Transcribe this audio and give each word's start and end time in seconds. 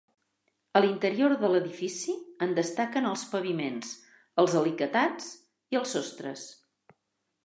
A 0.77 0.79
l'interior 0.83 1.33
de 1.41 1.49
l'edifici 1.55 2.15
en 2.45 2.55
destaquen 2.59 3.09
els 3.11 3.25
paviments, 3.33 3.91
els 4.45 4.55
alicatats 4.63 5.29
i 5.75 5.79
els 5.81 5.93
sostres. 5.97 6.47